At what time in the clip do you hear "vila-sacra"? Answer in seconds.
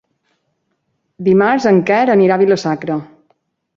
2.45-2.97